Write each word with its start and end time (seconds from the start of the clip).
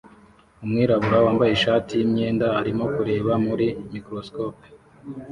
Umwirabura 0.63 1.17
wambaye 1.25 1.51
ishati 1.53 1.91
yimyenda 1.99 2.47
arimo 2.59 2.83
kureba 2.95 3.33
muri 3.45 3.67
microscope 3.93 4.65